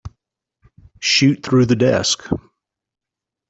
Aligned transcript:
Shoot 0.99 1.43
through 1.43 1.67
the 1.67 1.75
desk. 1.75 2.27